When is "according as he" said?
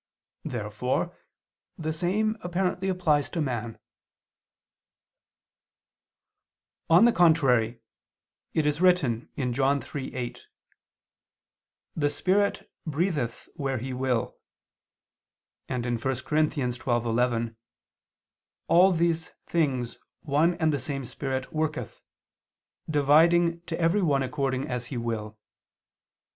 24.23-24.97